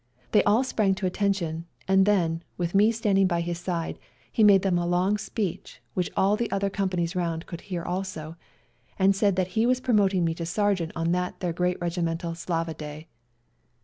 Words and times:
They 0.31 0.41
all 0.45 0.63
sprang 0.63 0.95
to 0.95 1.05
attention, 1.05 1.67
and 1.87 2.07
then, 2.07 2.41
with 2.57 2.73
me 2.73 2.91
standing 2.91 3.27
by 3.27 3.41
his 3.41 3.59
side, 3.59 3.99
he 4.31 4.43
made 4.43 4.63
them 4.63 4.79
a 4.79 4.87
long 4.87 5.19
speech, 5.19 5.79
which 5.93 6.09
all 6.17 6.35
the 6.35 6.49
other 6.51 6.71
companies 6.71 7.15
round 7.15 7.45
could 7.45 7.61
hear 7.61 7.83
also, 7.83 8.35
and 8.97 9.15
said 9.15 9.35
that 9.35 9.49
he 9.49 9.67
was 9.67 9.79
promoting 9.79 10.25
me 10.25 10.33
to 10.33 10.43
sergeant 10.43 10.91
on 10.95 11.11
that 11.11 11.39
their 11.39 11.53
great 11.53 11.79
regimental" 11.79 12.33
Slava 12.33 12.73
day." 12.73 13.09